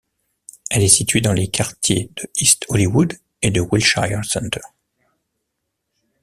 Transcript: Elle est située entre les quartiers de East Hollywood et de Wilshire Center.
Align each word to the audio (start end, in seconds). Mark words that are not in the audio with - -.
Elle 0.71 0.81
est 0.81 0.87
située 0.87 1.19
entre 1.25 1.35
les 1.35 1.51
quartiers 1.51 2.09
de 2.15 2.27
East 2.37 2.65
Hollywood 2.69 3.19
et 3.43 3.51
de 3.51 3.61
Wilshire 3.61 4.25
Center. 4.25 4.61